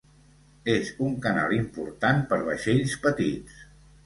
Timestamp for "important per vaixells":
1.57-2.97